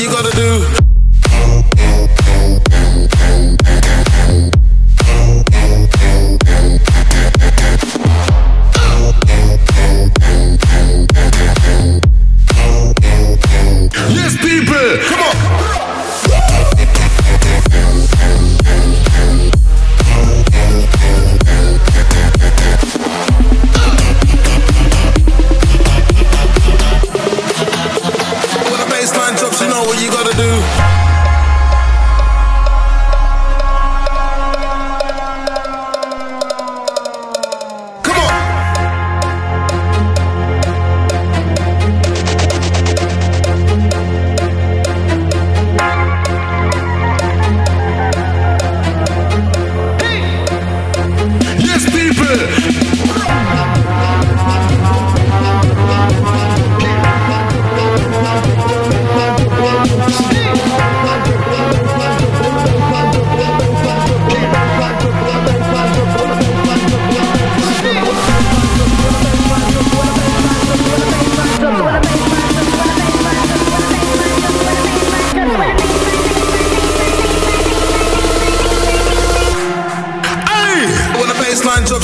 you 0.00 0.10
gonna 0.10 0.30
do? 0.32 0.75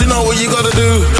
You 0.00 0.06
know 0.06 0.22
what 0.22 0.40
you 0.40 0.48
gotta 0.48 0.74
do. 0.74 1.15